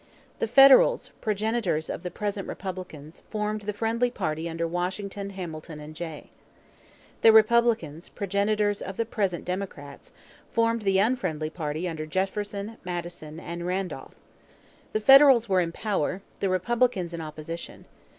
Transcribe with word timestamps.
The 0.39 0.47
Federals, 0.47 1.09
progenitors 1.21 1.87
of 1.87 2.01
the 2.01 2.09
present 2.09 2.47
Republicans, 2.47 3.21
formed 3.29 3.61
the 3.61 3.71
friendly 3.71 4.09
party 4.09 4.49
under 4.49 4.67
Washington, 4.67 5.29
Hamilton, 5.29 5.79
and 5.79 5.93
Jay. 5.95 6.31
The 7.21 7.31
Republicans, 7.31 8.09
progenitors 8.09 8.81
of 8.81 8.97
the 8.97 9.05
present 9.05 9.45
Democrats, 9.45 10.11
formed 10.51 10.81
the 10.81 10.97
unfriendly 10.97 11.51
party 11.51 11.87
under 11.87 12.07
Jefferson, 12.07 12.77
Madison, 12.83 13.39
and 13.39 13.67
Randolph. 13.67 14.15
The 14.91 15.01
Federals 15.01 15.47
were 15.47 15.61
in 15.61 15.71
power, 15.71 16.23
the 16.39 16.49
Republicans 16.49 17.13
in 17.13 17.21
opposition. 17.21 17.85